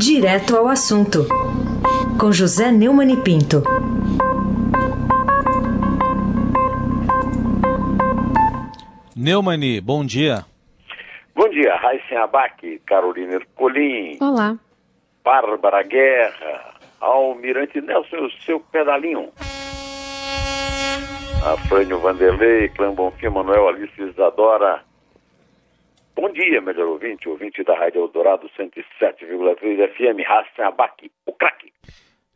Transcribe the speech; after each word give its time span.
Direto 0.00 0.56
ao 0.56 0.66
assunto, 0.66 1.26
com 2.18 2.32
José 2.32 2.72
Neumann 2.72 3.12
e 3.12 3.16
Pinto. 3.18 3.62
Neumani, 9.14 9.78
bom 9.78 10.02
dia. 10.02 10.46
Bom 11.34 11.50
dia, 11.50 11.76
Raíssen 11.76 12.16
Abac, 12.16 12.80
Carolina 12.86 13.34
Ercolim. 13.34 14.16
Olá. 14.22 14.56
Bárbara 15.22 15.82
Guerra, 15.82 16.76
Almirante 16.98 17.82
Nelson 17.82 18.24
o 18.24 18.30
seu 18.46 18.58
pedalinho. 18.58 19.28
Afrânio 21.44 22.00
Vanderlei, 22.00 22.70
Clã 22.70 22.90
Bonfim, 22.94 23.28
Manuel 23.28 23.68
Alice 23.68 24.00
Isadora. 24.00 24.82
Bom 26.20 26.30
dia, 26.32 26.60
melhor 26.60 26.86
ouvinte, 26.86 27.26
ouvinte 27.30 27.64
da 27.64 27.74
Rádio 27.74 28.02
Eldorado 28.02 28.46
107,3 28.50 29.88
FM, 29.94 30.22
Raíssen 30.22 30.66
Abac, 30.66 31.10
o 31.24 31.32
craque. 31.32 31.72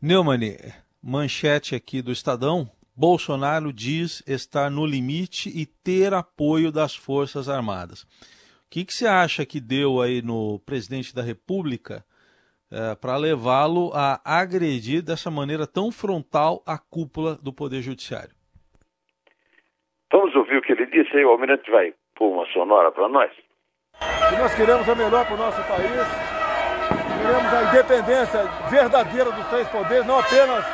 Neumani, 0.01 0.57
manchete 1.03 1.75
aqui 1.75 2.01
do 2.01 2.11
Estadão. 2.11 2.65
Bolsonaro 2.97 3.71
diz 3.75 4.25
estar 4.27 4.71
no 4.71 4.87
limite 4.87 5.51
e 5.51 5.67
ter 5.67 6.15
apoio 6.15 6.73
das 6.73 6.97
Forças 6.97 7.47
Armadas. 7.47 8.05
O 8.05 8.71
que, 8.71 8.87
que 8.87 8.95
você 8.95 9.07
acha 9.07 9.45
que 9.45 9.61
deu 9.61 10.01
aí 10.01 10.23
no 10.23 10.59
presidente 10.61 11.15
da 11.15 11.21
República 11.21 12.03
é, 12.73 12.95
para 12.95 13.19
levá-lo 13.19 13.91
a 13.93 14.19
agredir 14.25 15.03
dessa 15.03 15.31
maneira 15.31 15.67
tão 15.67 15.93
frontal 15.93 16.63
a 16.67 16.79
cúpula 16.79 17.35
do 17.35 17.53
Poder 17.53 17.83
Judiciário? 17.83 18.35
Vamos 20.11 20.35
ouvir 20.35 20.57
o 20.57 20.63
que 20.63 20.73
ele 20.73 20.87
disse 20.87 21.15
aí, 21.15 21.23
o 21.27 21.29
Almirante 21.29 21.71
vai 21.71 21.93
pôr 22.15 22.33
uma 22.33 22.47
sonora 22.47 22.91
para 22.91 23.11
nós. 23.11 23.44
E 24.01 24.37
nós 24.37 24.55
queremos 24.55 24.89
a 24.89 24.95
melhor 24.95 25.25
para 25.25 25.35
o 25.35 25.39
nosso 25.39 25.63
país, 25.65 25.91
queremos 27.23 27.53
a 27.53 27.63
independência 27.63 28.45
verdadeira 28.69 29.31
dos 29.31 29.47
três 29.49 29.69
poderes, 29.69 30.07
não 30.07 30.19
apenas 30.19 30.65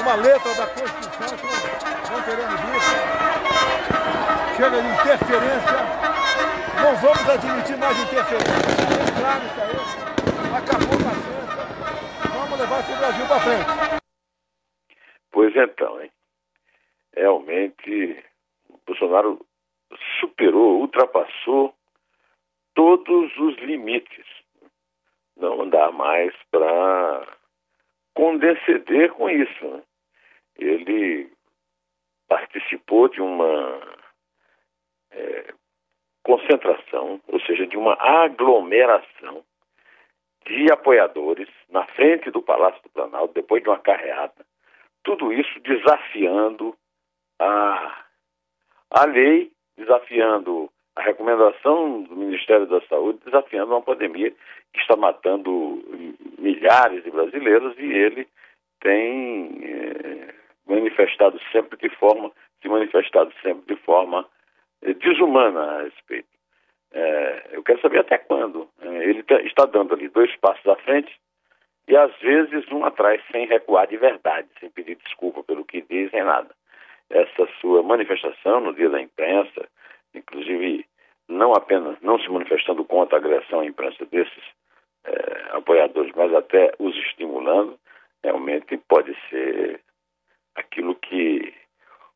uma 0.00 0.14
letra 0.14 0.54
da 0.54 0.66
Constituição, 0.66 1.36
que 1.36 2.12
não 2.12 2.22
queremos 2.22 2.60
isso. 2.76 2.94
Chega 4.56 4.82
de 4.82 4.88
interferência, 4.88 5.78
não 6.82 6.96
vamos 6.96 7.28
admitir 7.28 7.76
mais 7.78 7.98
interferência. 7.98 8.52
É 8.52 9.20
claro 9.20 9.44
isso 9.46 9.60
aí, 9.60 9.76
acabou 10.56 10.94
a 10.94 11.04
paciência, 11.10 11.62
vamos 12.32 12.58
levar 12.60 12.80
esse 12.80 12.92
Brasil 12.96 13.26
para 13.26 13.40
frente. 13.40 14.02
Pois 15.32 15.56
então, 15.56 16.00
hein? 16.02 16.10
Realmente, 17.16 18.24
Bolsonaro 18.86 19.44
superou, 20.20 20.80
ultrapassou 20.80 21.74
todos 22.74 23.36
os 23.36 23.56
limites. 23.58 24.26
Não 25.36 25.68
dá 25.68 25.90
mais 25.90 26.34
para 26.50 27.26
condescender 28.14 29.12
com 29.12 29.28
isso. 29.28 29.64
Né? 29.66 29.82
Ele 30.56 31.32
participou 32.28 33.08
de 33.08 33.20
uma 33.20 33.80
é, 35.10 35.54
concentração, 36.22 37.20
ou 37.26 37.40
seja, 37.40 37.66
de 37.66 37.76
uma 37.76 37.94
aglomeração 38.00 39.44
de 40.46 40.70
apoiadores 40.70 41.48
na 41.68 41.86
frente 41.88 42.30
do 42.30 42.42
Palácio 42.42 42.82
do 42.82 42.90
Planalto, 42.90 43.34
depois 43.34 43.62
de 43.62 43.68
uma 43.68 43.78
carreata, 43.78 44.44
tudo 45.02 45.32
isso 45.32 45.60
desafiando 45.60 46.76
a, 47.38 48.04
a 48.90 49.04
lei, 49.06 49.50
desafiando 49.76 50.70
a 50.96 51.02
recomendação 51.02 52.02
do 52.02 52.16
Ministério 52.16 52.66
da 52.66 52.80
Saúde, 52.82 53.20
desafiando 53.24 53.72
uma 53.72 53.82
pandemia 53.82 54.32
que 54.72 54.80
está 54.80 54.96
matando 54.96 55.82
milhares 56.38 57.02
de 57.02 57.10
brasileiros 57.10 57.76
e 57.78 57.92
ele 57.92 58.28
tem 58.80 59.60
é, 59.64 60.34
manifestado 60.66 61.40
sempre 61.50 61.76
de 61.78 61.88
forma, 61.96 62.30
se 62.60 62.68
manifestado 62.68 63.32
sempre 63.42 63.74
de 63.74 63.80
forma 63.82 64.26
é, 64.82 64.92
desumana 64.94 65.60
a 65.60 65.82
respeito. 65.82 66.28
É, 66.92 67.48
eu 67.52 67.62
quero 67.64 67.80
saber 67.80 68.00
até 68.00 68.18
quando. 68.18 68.68
ele 68.80 69.22
tá, 69.24 69.40
está 69.42 69.66
dando 69.66 69.94
ali 69.94 70.08
dois 70.08 70.34
passos 70.36 70.66
à 70.66 70.76
frente 70.76 71.12
e 71.88 71.96
às 71.96 72.14
vezes 72.18 72.70
um 72.70 72.84
atrás 72.84 73.20
sem 73.32 73.46
recuar 73.46 73.86
de 73.88 73.96
verdade, 73.96 74.48
sem 74.60 74.70
pedir 74.70 74.96
desculpa 75.04 75.42
pelo 75.42 75.64
que 75.64 75.82
diz 75.82 76.12
nem 76.12 76.22
nada. 76.22 76.54
Essa 77.10 77.48
sua 77.60 77.82
manifestação 77.82 78.60
no 78.60 78.74
dia 78.74 78.88
da 78.88 79.00
imprensa, 79.00 79.68
não 81.54 81.58
apenas 81.58 82.00
não 82.00 82.18
se 82.18 82.28
manifestando 82.28 82.84
contra 82.84 83.16
a 83.16 83.20
agressão 83.20 83.60
à 83.60 83.66
imprensa 83.66 84.04
desses 84.06 84.44
é, 85.04 85.56
apoiadores, 85.56 86.12
mas 86.16 86.34
até 86.34 86.74
os 86.78 86.94
estimulando, 86.96 87.78
realmente 88.22 88.76
pode 88.88 89.14
ser 89.28 89.80
aquilo 90.56 90.94
que 90.96 91.54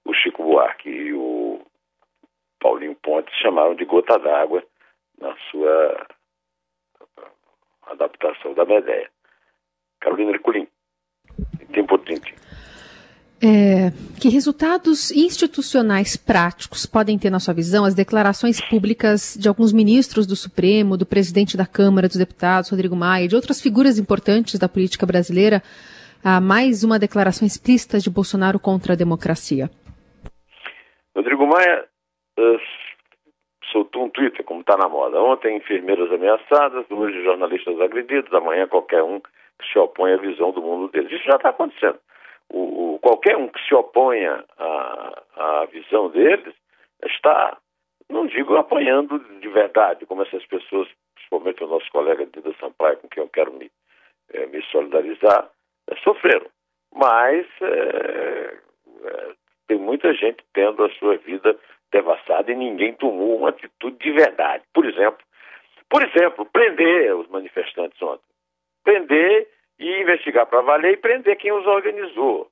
o 0.04 0.12
Chico 0.12 0.42
Buarque 0.42 0.88
e 0.88 1.12
o 1.12 1.60
Paulinho 2.60 2.96
Pontes 2.96 3.34
chamaram 3.36 3.74
de 3.74 3.84
gota 3.84 4.18
d'água 4.18 4.64
na 5.20 5.36
sua 5.50 6.06
adaptação 7.86 8.54
da 8.54 8.64
Medeia. 8.64 9.07
É, 13.40 13.94
que 14.20 14.28
resultados 14.28 15.12
institucionais 15.12 16.16
práticos 16.16 16.84
podem 16.84 17.16
ter, 17.16 17.30
na 17.30 17.38
sua 17.38 17.54
visão, 17.54 17.84
as 17.84 17.94
declarações 17.94 18.60
públicas 18.60 19.36
de 19.38 19.48
alguns 19.48 19.72
ministros 19.72 20.26
do 20.26 20.34
Supremo, 20.34 20.96
do 20.96 21.06
presidente 21.06 21.56
da 21.56 21.64
Câmara 21.64 22.08
dos 22.08 22.16
Deputados, 22.16 22.68
Rodrigo 22.68 22.96
Maia, 22.96 23.28
de 23.28 23.36
outras 23.36 23.62
figuras 23.62 23.96
importantes 23.96 24.58
da 24.58 24.68
política 24.68 25.06
brasileira, 25.06 25.62
a 26.24 26.40
mais 26.40 26.82
uma 26.82 26.98
declaração 26.98 27.46
explícita 27.46 28.00
de 28.00 28.10
Bolsonaro 28.10 28.58
contra 28.58 28.94
a 28.94 28.96
democracia? 28.96 29.70
Rodrigo 31.14 31.46
Maia 31.46 31.84
uh, 32.40 32.60
soltou 33.70 34.06
um 34.06 34.10
Twitter, 34.10 34.44
como 34.44 34.62
está 34.62 34.76
na 34.76 34.88
moda. 34.88 35.22
Ontem, 35.22 35.56
enfermeiras 35.56 36.10
ameaçadas, 36.10 36.90
hoje, 36.90 37.22
jornalistas 37.22 37.80
agredidos, 37.80 38.34
amanhã, 38.34 38.66
qualquer 38.66 39.04
um 39.04 39.20
que 39.20 39.72
se 39.72 39.78
opõe 39.78 40.12
à 40.12 40.16
visão 40.16 40.50
do 40.50 40.60
mundo 40.60 40.88
deles. 40.90 41.12
Isso 41.12 41.24
já 41.24 41.36
está 41.36 41.50
acontecendo 41.50 42.00
o, 42.50 42.94
o, 42.94 42.98
qualquer 43.00 43.36
um 43.36 43.48
que 43.48 43.60
se 43.66 43.74
oponha 43.74 44.44
à, 44.58 45.22
à 45.36 45.64
visão 45.66 46.08
deles 46.10 46.54
está, 47.04 47.58
não 48.08 48.26
digo 48.26 48.56
apoiando 48.56 49.18
de 49.40 49.48
verdade, 49.48 50.06
como 50.06 50.22
essas 50.22 50.44
pessoas, 50.46 50.88
principalmente 51.14 51.62
o 51.62 51.68
nosso 51.68 51.90
colega 51.90 52.26
Dida 52.26 52.54
Sampaio, 52.58 52.98
com 52.98 53.08
quem 53.08 53.22
eu 53.22 53.28
quero 53.28 53.52
me, 53.52 53.70
é, 54.32 54.46
me 54.46 54.62
solidarizar, 54.64 55.50
é, 55.90 55.96
sofreram. 55.96 56.46
Mas 56.94 57.46
é, 57.60 58.56
tem 59.66 59.78
muita 59.78 60.12
gente 60.14 60.42
tendo 60.54 60.84
a 60.84 60.90
sua 60.92 61.16
vida 61.18 61.56
devastada 61.92 62.50
e 62.50 62.54
ninguém 62.54 62.94
tomou 62.94 63.36
uma 63.36 63.50
atitude 63.50 63.96
de 63.98 64.10
verdade. 64.12 64.64
Por 64.72 64.86
exemplo, 64.86 65.18
por 65.90 66.02
exemplo, 66.02 66.44
prender 66.46 67.14
os 67.14 67.28
manifestantes 67.28 68.00
ontem. 68.02 68.24
Prender 68.84 69.47
investigar 70.08 70.46
para 70.46 70.62
valer 70.62 70.94
e 70.94 70.96
prender 70.96 71.36
quem 71.36 71.52
os 71.52 71.66
organizou. 71.66 72.48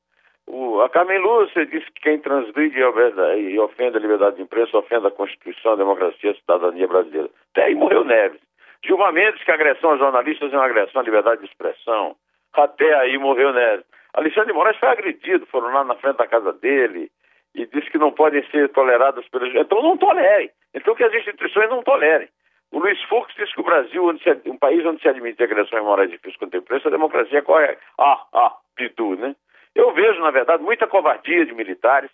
O, 0.47 0.81
a 0.81 0.89
Carmen 0.89 1.19
Lúcia 1.19 1.67
disse 1.67 1.87
que 1.87 2.03
quem 2.03 2.19
transgride 2.21 2.79
e 2.79 3.59
ofende 3.59 3.97
a 3.97 4.01
liberdade 4.01 4.37
de 4.37 4.43
imprensa 4.43 4.79
ofende 4.79 5.07
a 5.07 5.11
Constituição, 5.11 5.73
a 5.73 5.77
democracia, 5.77 6.31
a 6.31 6.35
cidadania 6.35 6.87
brasileira. 6.87 7.31
Até 7.53 7.65
aí 7.65 7.75
morreu 7.75 8.05
Neves. 8.05 8.41
Gilmar 8.85 9.13
Mendes, 9.13 9.43
que 9.43 9.51
a 9.51 9.55
agressão 9.55 9.93
a 9.93 9.97
jornalistas 9.97 10.53
é 10.53 10.57
uma 10.57 10.67
agressão 10.67 11.01
à 11.01 11.05
liberdade 11.05 11.41
de 11.41 11.49
expressão. 11.49 12.15
Até 12.53 12.95
aí 12.95 13.19
morreu 13.19 13.53
Neves. 13.53 13.85
Alexandre 14.15 14.53
de 14.53 14.53
Moraes 14.53 14.79
foi 14.79 14.89
agredido, 14.89 15.47
foram 15.47 15.73
lá 15.73 15.83
na 15.85 15.97
frente 15.97 16.19
da 16.19 16.27
casa 16.27 16.53
dele 16.53 17.11
e 17.55 17.67
disse 17.67 17.91
que 17.91 17.99
não 17.99 18.13
podem 18.13 18.45
ser 18.51 18.69
tolerados 18.69 19.29
pelos. 19.29 19.53
Então 19.55 19.83
não 19.83 19.97
tolerem. 19.97 20.51
Então 20.73 20.95
que 20.95 21.03
as 21.03 21.13
instituições 21.13 21.69
não 21.69 21.83
tolerem. 21.83 22.29
O 22.77 22.79
Luiz 22.79 23.03
Fux 23.05 23.35
disse 23.35 23.55
que 23.55 23.61
o 23.63 23.65
Brasil, 23.65 24.19
se, 24.19 24.51
um 24.51 24.59
país 24.59 24.85
onde 24.85 25.01
se 25.01 25.09
admite 25.09 25.43
agressões 25.43 25.83
morais 25.83 26.11
difíceis 26.11 26.37
contra 26.37 26.61
a 26.61 26.89
a 26.89 26.91
democracia 26.91 27.41
corre 27.41 27.75
ah, 27.99 28.27
ah, 28.35 28.55
tudo, 28.95 29.17
né? 29.23 29.35
Eu 29.75 29.95
vejo, 29.95 30.21
na 30.21 30.31
verdade, 30.31 30.63
muita 30.63 30.87
covardia 30.87 31.47
de 31.47 31.55
militares, 31.55 32.11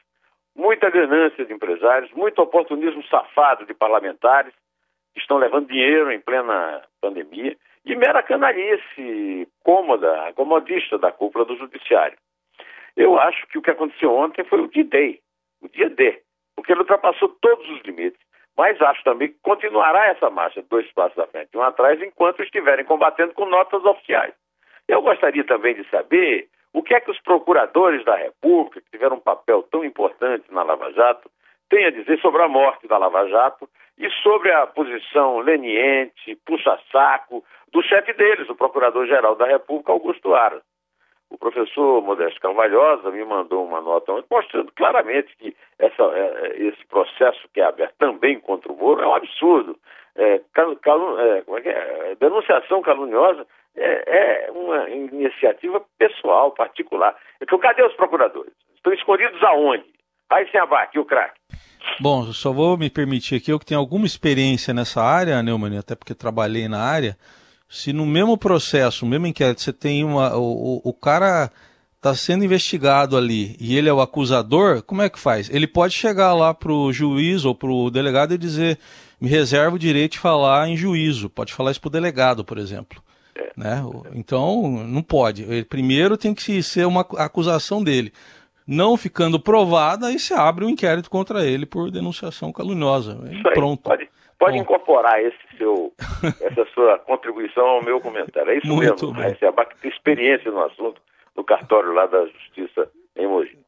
muita 0.54 0.88
ganância 0.88 1.44
de 1.44 1.52
empresários, 1.52 2.12
muito 2.12 2.40
oportunismo 2.40 3.02
safado 3.08 3.66
de 3.66 3.74
parlamentares 3.74 4.54
que 5.12 5.18
estão 5.18 5.36
levando 5.36 5.66
dinheiro 5.66 6.12
em 6.12 6.20
plena 6.20 6.80
pandemia 7.00 7.56
e 7.84 7.96
mera 7.96 8.22
canalice 8.22 9.48
cômoda, 9.64 10.32
comodista 10.36 10.96
da 10.96 11.10
cúpula 11.10 11.44
do 11.44 11.56
judiciário. 11.56 12.16
Eu 12.96 13.18
acho 13.18 13.48
que 13.48 13.58
o 13.58 13.62
que 13.62 13.70
aconteceu 13.72 14.14
ontem 14.14 14.44
foi 14.44 14.60
o 14.60 14.68
dia 14.68 14.84
D, 14.84 15.18
o 15.60 15.68
dia 15.68 15.90
D, 15.90 16.22
porque 16.54 16.70
ele 16.70 16.82
ultrapassou 16.82 17.30
todos 17.40 17.68
os 17.68 17.82
limites 17.82 18.20
mas 18.56 18.80
acho 18.80 19.02
também 19.04 19.28
que 19.28 19.38
continuará 19.42 20.06
essa 20.08 20.30
marcha, 20.30 20.62
dois 20.68 20.90
passos 20.92 21.18
à 21.18 21.26
frente, 21.26 21.56
um 21.56 21.62
atrás, 21.62 22.00
enquanto 22.02 22.42
estiverem 22.42 22.84
combatendo 22.84 23.34
com 23.34 23.46
notas 23.46 23.84
oficiais. 23.84 24.34
Eu 24.88 25.02
gostaria 25.02 25.44
também 25.44 25.74
de 25.74 25.88
saber 25.88 26.48
o 26.72 26.82
que 26.82 26.94
é 26.94 27.00
que 27.00 27.10
os 27.10 27.20
procuradores 27.20 28.04
da 28.04 28.16
República, 28.16 28.80
que 28.80 28.90
tiveram 28.90 29.16
um 29.16 29.20
papel 29.20 29.62
tão 29.64 29.84
importante 29.84 30.44
na 30.50 30.62
Lava 30.62 30.92
Jato, 30.92 31.30
têm 31.68 31.86
a 31.86 31.90
dizer 31.90 32.18
sobre 32.20 32.42
a 32.42 32.48
morte 32.48 32.86
da 32.86 32.98
Lava 32.98 33.26
Jato 33.28 33.68
e 33.98 34.10
sobre 34.22 34.50
a 34.52 34.66
posição 34.66 35.38
leniente, 35.38 36.36
puxa-saco, 36.46 37.44
do 37.72 37.82
chefe 37.82 38.12
deles, 38.12 38.48
o 38.48 38.54
Procurador-Geral 38.54 39.36
da 39.36 39.46
República, 39.46 39.92
Augusto 39.92 40.34
Aras. 40.34 40.62
O 41.32 41.38
professor 41.38 42.02
Modesto 42.02 42.38
Carvalhosa 42.40 43.10
me 43.10 43.24
mandou 43.24 43.64
uma 43.64 43.80
nota 43.80 44.12
mostrando 44.30 44.70
claramente 44.72 45.34
que 45.38 45.56
essa, 45.78 46.02
é, 46.02 46.56
esse 46.58 46.86
processo 46.86 47.48
que 47.54 47.60
é 47.60 47.64
aberto 47.64 47.94
também 47.98 48.38
contra 48.38 48.70
o 48.70 48.76
Moro 48.76 49.00
é 49.00 49.06
um 49.08 49.14
absurdo. 49.14 49.78
É, 50.14 50.34
é, 50.34 50.40
é, 51.64 51.70
é? 51.70 52.14
denunciação 52.20 52.82
caluniosa 52.82 53.46
é, 53.74 54.46
é, 54.46 54.50
uma 54.50 54.90
iniciativa 54.90 55.82
pessoal, 55.98 56.50
particular. 56.50 57.16
Então, 57.40 57.58
cadê 57.58 57.82
os 57.82 57.94
procuradores? 57.94 58.52
Estão 58.76 58.92
escondidos 58.92 59.42
aonde? 59.42 59.86
Aí 60.28 60.46
sem 60.50 60.60
abaque, 60.60 60.98
o 60.98 61.04
craque. 61.06 61.40
Bom, 61.98 62.24
só 62.26 62.52
vou 62.52 62.76
me 62.76 62.90
permitir 62.90 63.36
aqui, 63.36 63.50
eu 63.50 63.58
que 63.58 63.64
tenho 63.64 63.80
alguma 63.80 64.04
experiência 64.04 64.74
nessa 64.74 65.00
área, 65.00 65.42
Neumann, 65.42 65.78
até 65.78 65.96
porque 65.96 66.14
trabalhei 66.14 66.68
na 66.68 66.80
área, 66.80 67.16
se 67.72 67.90
no 67.90 68.04
mesmo 68.04 68.36
processo, 68.36 69.06
no 69.06 69.10
mesmo 69.10 69.26
inquérito, 69.26 69.62
você 69.62 69.72
tem 69.72 70.04
uma. 70.04 70.36
O, 70.36 70.82
o 70.84 70.92
cara 70.92 71.50
está 71.96 72.14
sendo 72.14 72.44
investigado 72.44 73.16
ali 73.16 73.56
e 73.58 73.78
ele 73.78 73.88
é 73.88 73.92
o 73.92 74.02
acusador, 74.02 74.82
como 74.82 75.00
é 75.00 75.08
que 75.08 75.18
faz? 75.18 75.48
Ele 75.48 75.66
pode 75.66 75.94
chegar 75.94 76.34
lá 76.34 76.52
para 76.52 76.70
o 76.70 76.92
juiz 76.92 77.46
ou 77.46 77.54
para 77.54 77.70
o 77.70 77.90
delegado 77.90 78.34
e 78.34 78.38
dizer: 78.38 78.78
me 79.18 79.26
reservo 79.26 79.76
o 79.76 79.78
direito 79.78 80.12
de 80.12 80.18
falar 80.18 80.68
em 80.68 80.76
juízo. 80.76 81.30
Pode 81.30 81.54
falar 81.54 81.70
isso 81.70 81.80
para 81.80 81.88
o 81.88 81.92
delegado, 81.92 82.44
por 82.44 82.58
exemplo. 82.58 83.02
É. 83.34 83.52
Né? 83.56 83.82
Então, 84.14 84.84
não 84.86 85.02
pode. 85.02 85.42
Ele, 85.42 85.64
primeiro 85.64 86.18
tem 86.18 86.34
que 86.34 86.62
ser 86.62 86.86
uma 86.86 87.00
acusação 87.00 87.82
dele. 87.82 88.12
Não 88.66 88.98
ficando 88.98 89.40
provada, 89.40 90.08
aí 90.08 90.18
se 90.18 90.34
abre 90.34 90.66
um 90.66 90.68
inquérito 90.68 91.08
contra 91.08 91.46
ele 91.46 91.64
por 91.64 91.90
denunciação 91.90 92.52
caluniosa. 92.52 93.18
Aí, 93.24 93.42
Pronto. 93.54 93.82
Pode, 93.82 94.06
pode 94.44 94.58
incorporar 94.58 95.20
esse 95.20 95.56
seu, 95.56 95.92
essa 96.40 96.64
sua 96.74 96.98
contribuição 96.98 97.64
ao 97.64 97.84
meu 97.84 98.00
comentário. 98.00 98.50
É 98.50 98.58
isso 98.58 98.66
Muito 98.66 99.06
mesmo. 99.06 99.12
Bem. 99.12 99.34
Você 99.34 99.46
é 99.46 99.52
tem 99.80 99.90
experiência 99.90 100.50
no 100.50 100.64
assunto 100.64 101.00
no 101.36 101.44
cartório 101.44 101.92
lá 101.92 102.06
da 102.06 102.26
Justiça 102.26 102.90
em 103.16 103.26
Mogi. 103.26 103.58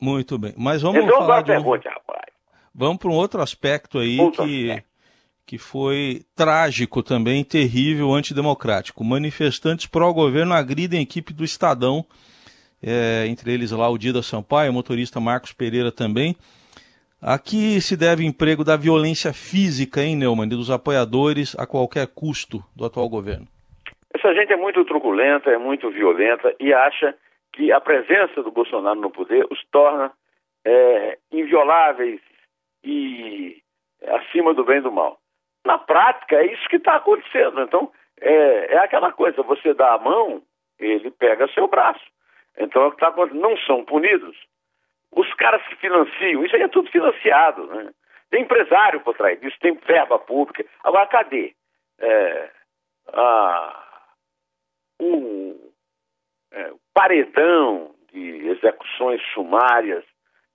Muito 0.00 0.36
bem. 0.38 0.52
Mas 0.56 0.82
vamos 0.82 1.02
então, 1.02 1.18
falar 1.18 1.42
de 1.42 1.52
um... 1.52 1.54
pergunte, 1.54 1.88
rapaz. 1.88 2.24
Vamos 2.74 2.98
para 2.98 3.08
um 3.08 3.14
outro 3.14 3.40
aspecto 3.40 3.98
aí 3.98 4.18
que, 4.32 4.82
que 5.46 5.58
foi 5.58 6.22
trágico 6.34 7.02
também, 7.02 7.44
terrível, 7.44 8.12
antidemocrático. 8.12 9.04
Manifestantes 9.04 9.86
pró-governo 9.86 10.52
agridem 10.52 10.98
a 10.98 11.02
equipe 11.02 11.32
do 11.32 11.44
Estadão, 11.44 12.04
é, 12.82 13.26
entre 13.28 13.52
eles 13.52 13.70
lá 13.70 13.88
o 13.88 13.96
Dida 13.96 14.22
Sampaio, 14.22 14.72
o 14.72 14.74
motorista 14.74 15.20
Marcos 15.20 15.52
Pereira 15.52 15.92
também. 15.92 16.36
Aqui 17.26 17.80
se 17.80 17.96
deve 17.96 18.22
emprego 18.22 18.62
da 18.62 18.76
violência 18.76 19.32
física, 19.32 20.02
hein, 20.02 20.14
Neumann, 20.14 20.46
dos 20.46 20.70
apoiadores 20.70 21.58
a 21.58 21.66
qualquer 21.66 22.06
custo 22.14 22.58
do 22.76 22.84
atual 22.84 23.08
governo. 23.08 23.46
Essa 24.14 24.34
gente 24.34 24.52
é 24.52 24.56
muito 24.56 24.84
truculenta, 24.84 25.48
é 25.48 25.56
muito 25.56 25.90
violenta 25.90 26.54
e 26.60 26.74
acha 26.74 27.14
que 27.54 27.72
a 27.72 27.80
presença 27.80 28.42
do 28.42 28.50
Bolsonaro 28.50 29.00
no 29.00 29.10
poder 29.10 29.46
os 29.50 29.58
torna 29.72 30.12
é, 30.66 31.16
invioláveis 31.32 32.20
e 32.84 33.56
acima 34.06 34.52
do 34.52 34.62
bem 34.62 34.76
e 34.76 34.82
do 34.82 34.92
mal. 34.92 35.18
Na 35.64 35.78
prática, 35.78 36.36
é 36.36 36.52
isso 36.52 36.68
que 36.68 36.76
está 36.76 36.96
acontecendo. 36.96 37.62
Então, 37.62 37.90
é, 38.20 38.74
é, 38.74 38.78
aquela 38.80 39.10
coisa: 39.12 39.42
você 39.42 39.72
dá 39.72 39.94
a 39.94 39.98
mão, 39.98 40.42
ele 40.78 41.10
pega 41.10 41.48
seu 41.54 41.68
braço. 41.68 42.04
Então, 42.58 42.82
é 42.82 42.86
o 42.88 42.90
que 42.90 42.96
está 42.96 43.08
acontecendo. 43.08 43.40
Não 43.40 43.56
são 43.66 43.82
punidos, 43.82 44.36
os 45.16 45.32
caras 45.34 45.62
se 45.68 45.76
financiam, 45.76 46.44
isso 46.44 46.56
aí 46.56 46.62
é 46.62 46.68
tudo 46.68 46.90
financiado, 46.90 47.66
né? 47.66 47.92
Tem 48.30 48.42
empresário 48.42 49.00
por 49.00 49.16
trás 49.16 49.40
disso, 49.40 49.56
tem 49.60 49.74
verba 49.74 50.18
pública. 50.18 50.64
Agora, 50.82 51.06
cadê? 51.06 51.54
É, 52.00 52.50
a, 53.12 53.84
o, 55.00 55.72
é, 56.52 56.72
paredão 56.92 57.94
de 58.12 58.48
execuções 58.48 59.22
sumárias 59.32 60.04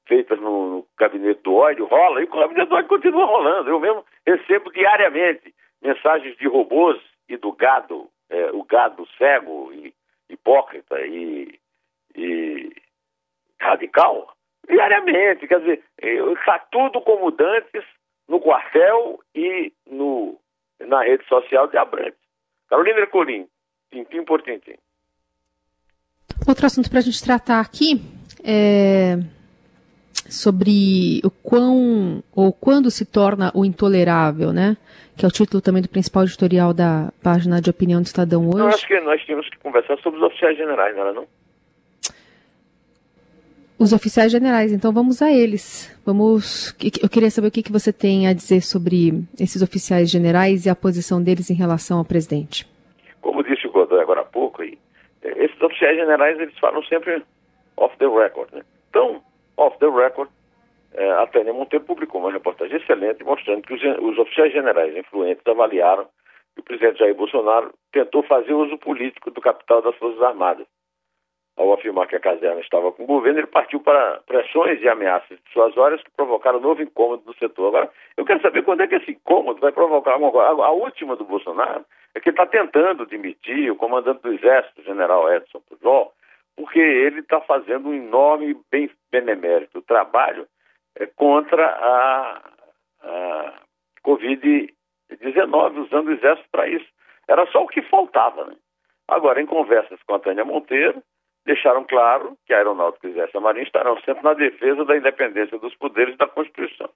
feitas 0.08 0.40
no, 0.40 0.78
no 0.78 0.88
gabinete 0.98 1.42
do 1.44 1.56
ódio 1.56 1.86
rola, 1.86 2.22
e 2.22 2.26
o 2.26 2.30
gabinete 2.30 2.68
do 2.68 2.76
ódio 2.76 2.90
continua 2.90 3.26
rolando. 3.26 3.70
Eu 3.70 3.80
mesmo 3.80 4.06
recebo 4.26 4.72
diariamente 4.72 5.54
mensagens 5.82 6.36
de 6.38 6.48
robôs 6.48 7.00
e 7.30 7.38
do 7.38 7.52
gado, 7.54 8.10
é, 8.30 8.52
o 8.52 8.64
gado 8.64 9.08
cego 9.18 9.72
e 9.72 9.94
hipócrita 10.30 11.00
e, 11.02 11.60
e 12.16 12.74
radical, 13.60 14.34
diariamente. 14.70 15.48
Quer 15.48 15.60
dizer, 15.60 15.84
está 16.02 16.60
tudo 16.72 17.02
como 17.02 17.32
dantes 17.32 17.84
no 18.28 18.40
quartel 18.40 19.20
e 19.36 19.74
no, 19.90 20.38
na 20.80 21.02
rede 21.02 21.26
social 21.28 21.68
de 21.68 21.78
Abrantes. 21.78 22.20
Carolina 22.70 23.00
Ercolim, 23.00 23.48
tintim 23.92 24.24
por 24.24 24.42
tintim. 24.42 24.76
Outro 26.48 26.66
assunto 26.66 26.90
para 26.90 27.00
a 27.00 27.02
gente 27.02 27.24
tratar 27.24 27.60
aqui 27.60 28.00
é 28.46 29.18
sobre 30.30 31.22
o 31.24 31.32
quão 31.32 32.24
ou 32.36 32.54
quando 32.54 32.92
se 32.92 33.06
torna 33.06 33.52
o 33.56 33.66
intolerável, 33.66 34.54
né? 34.54 34.78
Que 35.18 35.26
é 35.26 35.28
o 35.28 35.32
título 35.32 35.62
também 35.62 35.82
do 35.82 35.90
principal 35.90 36.24
editorial 36.24 36.74
da 36.74 37.12
página 37.24 37.60
de 37.60 37.70
opinião 37.70 38.02
do 38.02 38.06
Estadão 38.06 38.48
hoje. 38.48 38.60
Eu 38.60 38.68
acho 38.68 38.88
que 38.88 39.00
nós 39.02 39.22
tínhamos 39.24 39.50
que 39.50 39.58
conversar 39.58 39.98
sobre 39.98 40.20
os 40.20 40.26
oficiais 40.26 40.56
generais, 40.56 40.96
não 40.96 41.02
era 41.02 41.14
não? 41.14 41.28
Os 43.80 43.94
oficiais 43.94 44.30
generais, 44.30 44.74
então 44.74 44.92
vamos 44.92 45.22
a 45.22 45.32
eles. 45.32 45.90
Vamos. 46.06 46.76
Eu 47.02 47.08
queria 47.08 47.32
saber 47.32 47.48
o 47.48 47.52
que, 47.52 47.72
você 47.72 47.94
tem 47.94 48.28
a 48.28 48.34
dizer 48.34 48.60
sobre 48.60 49.24
esses 49.40 49.62
oficiais 49.62 50.12
generais 50.12 50.66
e 50.66 50.70
a 50.70 50.76
posição 50.76 51.24
deles 51.24 51.50
em 51.50 51.54
relação 51.54 51.98
ao 51.98 52.04
presidente. 52.04 52.68
Como 53.22 53.42
disse 53.42 53.66
o 53.68 53.72
Godoy 53.72 54.02
agora 54.02 54.20
há 54.20 54.26
pouco, 54.26 54.62
eh, 54.64 54.76
esses 55.24 55.62
oficiais 55.62 55.96
generais 55.96 56.38
eles 56.38 56.60
falam 56.60 56.84
sempre 56.84 57.24
off 57.78 57.98
the 58.00 58.06
record. 58.06 58.52
Né? 58.52 58.64
Então, 58.90 59.22
off 59.56 59.80
the 59.80 59.88
record, 59.88 60.30
a 61.22 61.28
Tânia 61.28 61.54
Monteiro 61.54 61.86
publicou 61.86 62.20
uma 62.20 62.34
reportagem 62.34 62.76
excelente 62.76 63.24
mostrando 63.24 63.62
que 63.62 63.74
os, 63.74 63.82
os 63.82 64.18
oficiais 64.18 64.52
generais 64.52 64.94
influentes 64.98 65.48
avaliaram 65.48 66.06
que 66.54 66.60
o 66.60 66.64
presidente 66.64 67.00
Jair 67.00 67.16
Bolsonaro 67.16 67.74
tentou 67.94 68.24
fazer 68.24 68.52
uso 68.52 68.78
político 68.78 69.32
do 69.32 69.40
capital 69.40 69.82
das 69.82 69.96
Forças 69.96 70.22
Armadas 70.22 70.68
ao 71.60 71.74
afirmar 71.74 72.08
que 72.08 72.16
a 72.16 72.22
caserna 72.22 72.62
estava 72.62 72.90
com 72.94 73.04
o 73.04 73.06
governo, 73.06 73.40
ele 73.40 73.48
partiu 73.48 73.82
para 73.82 74.22
pressões 74.26 74.82
e 74.82 74.88
ameaças 74.88 75.38
de 75.38 75.52
suas 75.52 75.76
horas 75.76 76.02
que 76.02 76.10
provocaram 76.12 76.62
novo 76.62 76.82
incômodo 76.82 77.24
no 77.26 77.36
setor. 77.36 77.68
Agora, 77.68 77.92
eu 78.16 78.24
quero 78.24 78.42
saber 78.42 78.64
quando 78.64 78.82
é 78.82 78.88
que 78.88 78.96
esse 78.96 79.12
incômodo 79.12 79.60
vai 79.60 79.74
provocar 79.74 80.14
alguma 80.14 80.32
coisa. 80.32 80.48
A 80.48 80.72
última 80.72 81.18
do 81.18 81.26
Bolsonaro 81.26 81.84
é 82.16 82.20
que 82.22 82.30
está 82.30 82.46
tentando 82.46 83.06
demitir 83.06 83.70
o 83.70 83.76
comandante 83.76 84.22
do 84.22 84.32
Exército, 84.32 84.82
general 84.84 85.30
Edson 85.34 85.60
Pujol, 85.68 86.14
porque 86.56 86.80
ele 86.80 87.20
está 87.20 87.42
fazendo 87.42 87.90
um 87.90 87.94
enorme 87.94 88.56
bem 88.72 88.90
benemérito 89.12 89.82
trabalho 89.82 90.48
é, 90.96 91.08
contra 91.08 91.66
a, 91.68 92.42
a 93.04 93.54
Covid-19, 94.06 95.78
usando 95.84 96.08
o 96.08 96.14
Exército 96.14 96.48
para 96.54 96.70
isso. 96.70 96.88
Era 97.28 97.46
só 97.48 97.64
o 97.64 97.68
que 97.68 97.82
faltava. 97.82 98.46
Né? 98.46 98.56
Agora, 99.10 99.42
em 99.42 99.46
conversas 99.46 100.02
com 100.04 100.16
a 100.16 100.20
Tânia 100.20 100.46
Monteiro, 100.46 101.04
deixaram 101.46 101.84
claro 101.84 102.38
que 102.46 102.54
a 102.54 102.58
Aeronáutica 102.58 103.08
e 103.08 103.20
a 103.20 103.40
Marinha 103.40 103.64
estarão 103.64 104.00
sempre 104.02 104.24
na 104.24 104.34
defesa 104.34 104.86
da 104.86 104.98
independência 104.98 105.58
dos 105.58 105.76
poderes 105.76 106.18
da 106.18 106.28
Constituição. 106.28 106.90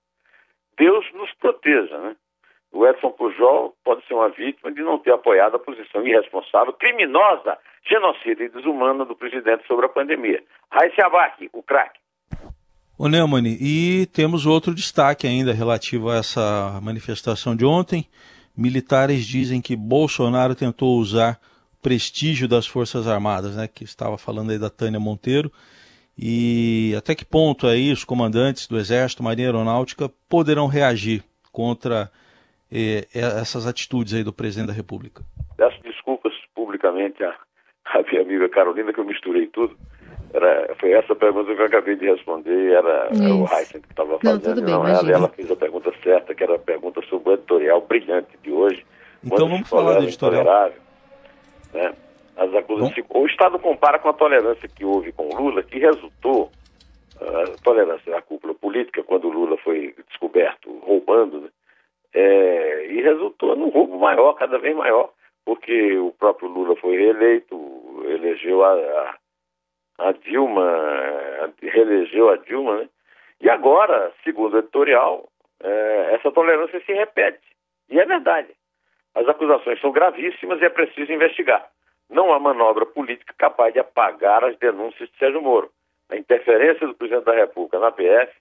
Deus 0.77 1.05
nos 1.13 1.31
proteja, 1.35 1.97
né? 1.99 2.15
O 2.71 2.87
Edson 2.87 3.11
Pujol 3.11 3.75
pode 3.83 4.03
ser 4.07 4.15
uma 4.15 4.29
vítima 4.29 4.71
de 4.71 4.81
não 4.81 4.97
ter 4.97 5.11
apoiado 5.11 5.55
a 5.55 5.59
posição 5.59 6.05
irresponsável, 6.05 6.73
criminosa, 6.73 7.55
genocida 7.87 8.43
e 8.43 8.49
desumana 8.49 9.05
do 9.05 9.15
presidente 9.15 9.65
sobre 9.67 9.85
a 9.85 9.89
pandemia. 9.89 10.43
Raíssa 10.71 11.05
Abac, 11.05 11.49
o 11.53 11.61
craque. 11.61 11.99
O 12.97 13.07
Neumann, 13.07 13.45
e 13.45 14.07
temos 14.07 14.47
outro 14.47 14.73
destaque 14.73 15.27
ainda 15.27 15.53
relativo 15.53 16.09
a 16.09 16.15
essa 16.15 16.79
manifestação 16.81 17.55
de 17.55 17.63
ontem. 17.63 18.07
Militares 18.57 19.25
dizem 19.25 19.61
que 19.61 19.75
Bolsonaro 19.75 20.55
tentou 20.55 20.97
usar 20.97 21.39
prestígio 21.83 22.47
das 22.47 22.65
Forças 22.65 23.07
Armadas, 23.07 23.57
né, 23.57 23.67
que 23.67 23.83
estava 23.83 24.17
falando 24.17 24.51
aí 24.51 24.57
da 24.57 24.69
Tânia 24.69 24.99
Monteiro, 24.99 25.51
e 26.17 26.93
até 26.97 27.13
que 27.13 27.25
ponto 27.25 27.67
aí 27.67 27.91
os 27.91 28.05
comandantes 28.05 28.67
do 28.67 28.77
Exército, 28.77 29.21
Marinha 29.21 29.49
Aeronáutica 29.49 30.09
poderão 30.29 30.67
reagir 30.67 31.23
contra 31.51 32.09
eh, 32.71 33.05
essas 33.13 33.67
atitudes 33.67 34.13
aí 34.13 34.23
do 34.23 34.31
presidente 34.31 34.67
da 34.67 34.73
República? 34.73 35.23
Peço 35.57 35.81
desculpas 35.83 36.33
publicamente 36.55 37.23
à, 37.23 37.35
à 37.85 38.01
minha 38.03 38.21
amiga 38.21 38.47
Carolina 38.47 38.93
que 38.93 38.99
eu 38.99 39.05
misturei 39.05 39.47
tudo. 39.47 39.75
Era, 40.33 40.73
foi 40.79 40.91
essa 40.93 41.15
pergunta 41.15 41.53
que 41.53 41.61
eu 41.61 41.65
acabei 41.65 41.95
de 41.95 42.05
responder, 42.05 42.71
era, 42.71 43.09
era 43.11 43.35
o 43.35 43.45
Heisen 43.45 43.81
que 43.81 43.89
estava 43.89 44.17
fazendo, 44.19 44.61
não, 44.61 44.65
bem, 44.65 44.73
não 44.73 44.87
ela, 44.87 45.11
ela 45.11 45.29
fez 45.29 45.51
a 45.51 45.55
pergunta 45.55 45.93
certa, 46.01 46.33
que 46.33 46.43
era 46.43 46.55
a 46.55 46.59
pergunta 46.59 47.01
sobre 47.03 47.29
o 47.29 47.33
editorial 47.33 47.81
brilhante 47.81 48.29
de 48.41 48.51
hoje. 48.51 48.83
Então 49.23 49.47
vamos 49.47 49.69
falar 49.69 49.99
do 49.99 50.05
editorial. 50.05 50.71
Né? 51.73 51.93
As 52.35 52.53
acusações, 52.53 53.05
o 53.09 53.25
Estado 53.27 53.59
compara 53.59 53.99
com 53.99 54.09
a 54.09 54.13
tolerância 54.13 54.67
que 54.67 54.83
houve 54.83 55.11
com 55.11 55.29
o 55.29 55.35
Lula, 55.35 55.63
que 55.63 55.77
resultou, 55.79 56.51
a 57.21 57.63
tolerância 57.63 58.11
da 58.11 58.21
cúpula 58.21 58.53
política, 58.55 59.03
quando 59.03 59.27
o 59.27 59.31
Lula 59.31 59.57
foi 59.57 59.95
descoberto 60.09 60.71
roubando, 60.79 61.41
né? 61.41 61.49
é, 62.13 62.87
e 62.87 63.01
resultou 63.01 63.55
num 63.55 63.69
roubo 63.69 63.97
maior, 63.99 64.33
cada 64.33 64.57
vez 64.59 64.75
maior, 64.75 65.11
porque 65.45 65.97
o 65.97 66.11
próprio 66.11 66.47
Lula 66.47 66.75
foi 66.77 66.95
reeleito, 66.95 68.03
elegeu 68.05 68.63
a, 68.63 68.73
a, 68.73 69.17
a 69.99 70.11
Dilma, 70.11 70.63
a, 70.63 71.49
reelegeu 71.61 72.29
a 72.29 72.37
Dilma, 72.37 72.77
né? 72.77 72.89
E 73.41 73.49
agora, 73.49 74.13
segundo 74.23 74.53
o 74.53 74.59
editorial, 74.59 75.27
é, 75.61 76.15
essa 76.15 76.31
tolerância 76.31 76.81
se 76.85 76.93
repete. 76.93 77.41
E 77.89 77.99
é 77.99 78.05
verdade. 78.05 78.49
As 79.15 79.27
acusações 79.27 79.79
são 79.79 79.91
gravíssimas 79.91 80.59
e 80.61 80.65
é 80.65 80.69
preciso 80.69 81.11
investigar. 81.11 81.67
Não 82.09 82.33
há 82.33 82.39
manobra 82.39 82.85
política 82.85 83.33
capaz 83.37 83.73
de 83.73 83.79
apagar 83.79 84.43
as 84.43 84.57
denúncias 84.57 85.09
de 85.09 85.17
Sérgio 85.17 85.41
Moro. 85.41 85.71
A 86.09 86.17
interferência 86.17 86.85
do 86.85 86.95
presidente 86.95 87.25
da 87.25 87.33
República 87.33 87.79
na 87.79 87.91
PF, 87.91 88.31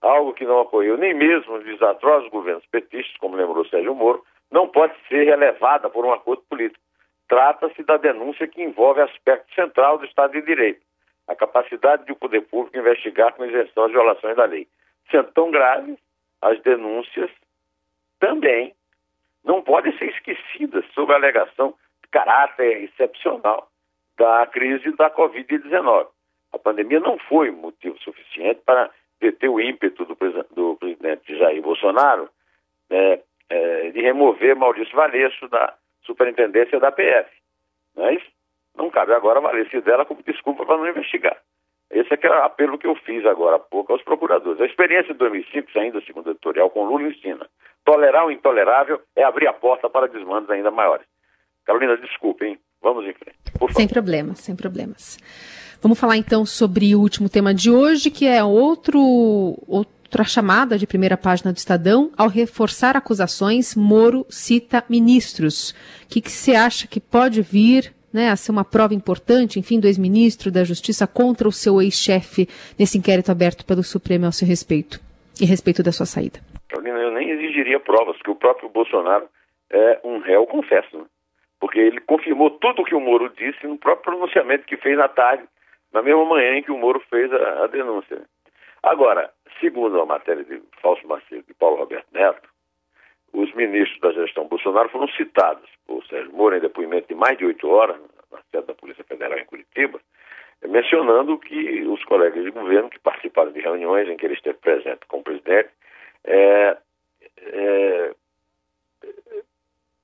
algo 0.00 0.32
que 0.32 0.44
não 0.44 0.60
apoiou 0.60 0.96
nem 0.96 1.14
mesmo 1.14 1.56
os 1.56 1.64
desatrosos 1.64 2.28
governos 2.30 2.64
petistas, 2.66 3.16
como 3.18 3.36
lembrou 3.36 3.66
Sérgio 3.66 3.94
Moro, 3.94 4.24
não 4.50 4.68
pode 4.68 4.94
ser 5.08 5.24
relevada 5.24 5.90
por 5.90 6.04
um 6.04 6.12
acordo 6.12 6.42
político. 6.48 6.82
Trata-se 7.28 7.82
da 7.82 7.98
denúncia 7.98 8.48
que 8.48 8.62
envolve 8.62 9.02
aspecto 9.02 9.54
central 9.54 9.98
do 9.98 10.06
Estado 10.06 10.32
de 10.32 10.42
Direito, 10.42 10.80
a 11.26 11.34
capacidade 11.34 12.06
do 12.06 12.16
poder 12.16 12.42
público 12.42 12.78
investigar 12.78 13.34
com 13.34 13.44
isenção 13.44 13.84
as 13.84 13.92
violações 13.92 14.36
da 14.36 14.46
lei. 14.46 14.66
Sendo 15.10 15.30
tão 15.32 15.50
graves, 15.50 15.98
as 16.40 16.60
denúncias 16.62 17.30
também 18.18 18.74
não 19.48 19.62
podem 19.62 19.96
ser 19.96 20.10
esquecidas 20.10 20.84
sob 20.92 21.10
a 21.10 21.16
alegação 21.16 21.74
de 22.02 22.08
caráter 22.10 22.84
excepcional 22.84 23.68
da 24.18 24.46
crise 24.46 24.94
da 24.96 25.10
Covid-19. 25.10 26.06
A 26.52 26.58
pandemia 26.58 27.00
não 27.00 27.18
foi 27.18 27.50
motivo 27.50 27.98
suficiente 27.98 28.60
para 28.66 28.90
deter 29.18 29.48
o 29.48 29.58
ímpeto 29.58 30.04
do, 30.04 30.14
do 30.54 30.76
presidente 30.76 31.36
Jair 31.36 31.62
Bolsonaro 31.62 32.28
né, 32.90 33.20
é, 33.48 33.90
de 33.90 34.00
remover 34.02 34.54
Maurício 34.54 34.94
Valeixo 34.94 35.48
da 35.48 35.74
superintendência 36.02 36.78
da 36.78 36.92
PF. 36.92 37.30
Mas 37.96 38.22
não 38.76 38.90
cabe 38.90 39.14
agora 39.14 39.40
valer-se 39.40 39.80
dela 39.80 40.04
como 40.04 40.22
desculpa 40.22 40.66
para 40.66 40.76
não 40.76 40.88
investigar. 40.88 41.36
Esse 41.90 42.10
é 42.10 42.14
aquele 42.14 42.34
apelo 42.34 42.78
que 42.78 42.86
eu 42.86 42.94
fiz 42.96 43.24
agora 43.24 43.56
há 43.56 43.58
pouco 43.58 43.92
aos 43.92 44.02
procuradores. 44.02 44.60
A 44.60 44.66
experiência 44.66 45.14
de 45.14 45.18
2005, 45.18 45.78
ainda 45.78 46.00
segundo 46.02 46.26
o 46.26 46.30
editorial, 46.32 46.68
com 46.68 46.84
Lula 46.84 47.08
ensina. 47.08 47.48
Tolerar 47.88 48.26
o 48.26 48.30
intolerável 48.30 49.00
é 49.16 49.24
abrir 49.24 49.46
a 49.46 49.52
porta 49.54 49.88
para 49.88 50.06
desmandos 50.06 50.50
ainda 50.50 50.70
maiores. 50.70 51.06
Carolina, 51.64 51.96
desculpe, 51.96 52.44
hein? 52.44 52.58
Vamos 52.82 53.06
em 53.06 53.14
frente. 53.14 53.38
Sem 53.74 53.88
problemas, 53.88 54.40
sem 54.40 54.54
problemas. 54.54 55.18
Vamos 55.80 55.98
falar 55.98 56.18
então 56.18 56.44
sobre 56.44 56.94
o 56.94 57.00
último 57.00 57.30
tema 57.30 57.54
de 57.54 57.70
hoje, 57.70 58.10
que 58.10 58.26
é 58.26 58.44
outro, 58.44 59.00
outra 59.66 60.22
chamada 60.22 60.76
de 60.76 60.86
primeira 60.86 61.16
página 61.16 61.50
do 61.50 61.56
Estadão. 61.56 62.10
Ao 62.14 62.28
reforçar 62.28 62.94
acusações, 62.94 63.74
Moro 63.74 64.26
cita 64.28 64.84
ministros. 64.86 65.70
O 66.04 66.08
que, 66.10 66.20
que 66.20 66.30
você 66.30 66.54
acha 66.54 66.86
que 66.86 67.00
pode 67.00 67.40
vir 67.40 67.94
né, 68.12 68.28
a 68.28 68.36
ser 68.36 68.50
uma 68.50 68.66
prova 68.66 68.92
importante, 68.92 69.58
enfim, 69.58 69.80
do 69.80 69.86
ex-ministro 69.86 70.52
da 70.52 70.62
Justiça 70.62 71.06
contra 71.06 71.48
o 71.48 71.52
seu 71.52 71.80
ex-chefe 71.80 72.50
nesse 72.78 72.98
inquérito 72.98 73.32
aberto 73.32 73.64
pelo 73.64 73.82
Supremo 73.82 74.26
ao 74.26 74.32
seu 74.32 74.46
respeito 74.46 75.00
e 75.40 75.46
respeito 75.46 75.82
da 75.82 75.90
sua 75.90 76.04
saída? 76.04 76.38
Eu 76.72 76.82
nem 76.82 77.30
exigiria 77.30 77.80
provas, 77.80 78.20
que 78.22 78.30
o 78.30 78.36
próprio 78.36 78.68
Bolsonaro 78.68 79.28
é 79.70 80.00
um 80.04 80.18
réu, 80.18 80.46
confesso, 80.46 80.98
né? 80.98 81.04
porque 81.60 81.78
ele 81.78 82.00
confirmou 82.00 82.50
tudo 82.50 82.82
o 82.82 82.84
que 82.84 82.94
o 82.94 83.00
Moro 83.00 83.28
disse 83.30 83.66
no 83.66 83.78
próprio 83.78 84.14
pronunciamento 84.14 84.66
que 84.66 84.76
fez 84.76 84.96
na 84.96 85.08
tarde 85.08 85.44
na 85.92 86.02
mesma 86.02 86.24
manhã 86.24 86.56
em 86.56 86.62
que 86.62 86.70
o 86.70 86.78
Moro 86.78 87.00
fez 87.10 87.32
a, 87.32 87.64
a 87.64 87.66
denúncia. 87.66 88.22
Agora, 88.82 89.30
segundo 89.60 90.00
a 90.00 90.06
matéria 90.06 90.44
de 90.44 90.62
Fausto 90.80 91.06
Macedo 91.08 91.44
e 91.48 91.54
Paulo 91.54 91.78
Roberto 91.78 92.06
Neto, 92.12 92.48
os 93.32 93.52
ministros 93.54 94.00
da 94.00 94.12
gestão 94.12 94.46
Bolsonaro 94.46 94.88
foram 94.90 95.08
citados 95.08 95.68
por 95.86 96.04
Sérgio 96.06 96.32
Moro 96.32 96.56
em 96.56 96.60
depoimento 96.60 97.08
de 97.08 97.14
mais 97.14 97.36
de 97.38 97.44
oito 97.44 97.68
horas 97.68 97.96
na 98.30 98.38
sede 98.50 98.66
da 98.66 98.74
Polícia 98.74 99.04
Federal 99.04 99.38
em 99.38 99.44
Curitiba, 99.44 100.00
mencionando 100.66 101.38
que 101.38 101.82
os 101.82 102.02
colegas 102.04 102.44
de 102.44 102.50
governo 102.50 102.90
que 102.90 102.98
participaram 102.98 103.52
de 103.52 103.60
reuniões 103.60 104.08
em 104.08 104.16
que 104.16 104.26
ele 104.26 104.34
esteve 104.34 104.58
presente 104.58 105.06
com 105.08 105.18
o 105.18 105.22
presidente 105.22 105.70
é, 106.24 106.76
é, 107.38 108.14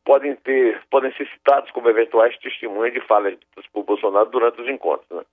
podem 0.04 0.36
ter 0.36 0.80
podem 0.90 1.12
ser 1.14 1.26
citados 1.28 1.70
como 1.70 1.88
eventuais 1.88 2.36
testemunhas 2.38 2.92
de 2.92 3.00
falas 3.00 3.34
por 3.72 3.84
Bolsonaro 3.84 4.30
durante 4.30 4.60
os 4.60 4.68
encontros. 4.68 5.08
Né? 5.10 5.24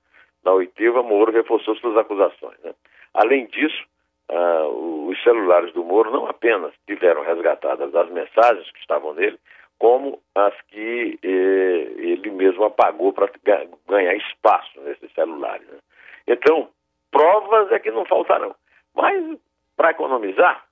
Na 0.44 0.54
oitiva, 0.54 1.04
Moro 1.04 1.32
reforçou 1.32 1.76
suas 1.76 1.98
acusações. 1.98 2.58
Né? 2.64 2.74
Além 3.14 3.46
disso, 3.48 3.84
uh, 4.30 5.08
os 5.08 5.22
celulares 5.24 5.74
do 5.74 5.84
Moro 5.84 6.10
não 6.10 6.28
apenas 6.28 6.74
tiveram 6.88 7.24
resgatadas 7.24 7.94
as 7.94 8.10
mensagens 8.10 8.72
que 8.72 8.80
estavam 8.80 9.14
nele, 9.14 9.38
como 9.78 10.22
as 10.36 10.54
que 10.68 11.20
eh, 11.24 11.92
ele 11.98 12.30
mesmo 12.30 12.64
apagou 12.66 13.12
para 13.14 13.32
ganhar 13.88 14.14
espaço 14.14 14.80
nesses 14.82 15.12
celulares. 15.14 15.68
Né? 15.68 15.80
Então, 16.28 16.70
provas 17.10 17.72
é 17.72 17.80
que 17.80 17.90
não 17.90 18.06
faltarão. 18.06 18.56
Mas, 18.94 19.40
para 19.76 19.90
economizar 19.90 20.64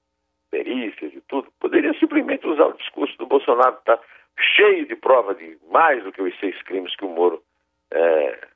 perícias 0.50 1.14
e 1.14 1.22
tudo, 1.22 1.52
poderia 1.60 1.94
simplesmente 2.00 2.48
usar 2.48 2.66
o 2.66 2.78
discurso 2.78 3.18
do 3.18 3.26
Bolsonaro, 3.26 3.74
que 3.74 3.80
está 3.80 4.00
cheio 4.56 4.88
de 4.88 4.96
prova 4.96 5.36
de 5.36 5.58
mais 5.72 6.04
do 6.04 6.12
que 6.12 6.22
os 6.22 6.38
seis 6.40 6.60
crimes 6.64 6.96
que 6.96 7.06
o 7.06 7.10
Moro 7.10 7.42
eh, 7.92 8.48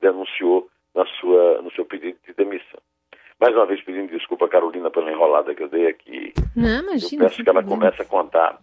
denunciou 0.00 0.68
na 0.94 1.04
sua, 1.06 1.62
no 1.62 1.70
seu 1.72 1.84
pedido 1.84 2.18
de 2.26 2.34
demissão. 2.34 2.80
Mais 3.40 3.54
uma 3.54 3.66
vez 3.66 3.82
pedindo 3.82 4.10
desculpa 4.10 4.46
a 4.46 4.48
Carolina 4.48 4.90
pela 4.90 5.10
enrolada 5.10 5.54
que 5.54 5.62
eu 5.62 5.68
dei 5.68 5.86
aqui. 5.86 6.34
Não, 6.54 6.82
imagina. 6.82 7.24
Eu 7.24 7.28
peço 7.28 7.42
que 7.42 7.48
ela 7.48 7.64
comece 7.64 8.02
a 8.02 8.04
contar 8.04 8.58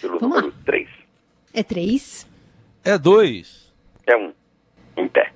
pelo 0.00 0.18
Vamos 0.18 0.42
número 0.42 0.54
3. 0.64 0.88
É 1.52 1.62
três? 1.62 2.26
É 2.84 2.96
dois. 2.96 3.74
É 4.06 4.16
um. 4.16 4.32
Em 4.96 5.08
pé. 5.08 5.27